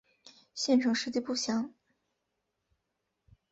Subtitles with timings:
[0.55, 1.75] 县成事迹不详。